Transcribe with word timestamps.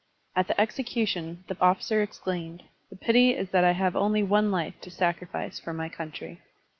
At 0.35 0.47
the 0.47 0.59
execution 0.59 1.43
the 1.47 1.55
officer 1.61 2.01
exclaimed, 2.01 2.63
"The 2.89 2.95
pity 2.95 3.35
is 3.35 3.51
that 3.51 3.63
I 3.63 3.73
have 3.73 3.95
only 3.95 4.23
one 4.23 4.49
life 4.49 4.73
to 4.81 4.89
sacrifice 4.89 5.59
for 5.59 5.73
my 5.73 5.89
country." 5.89 6.41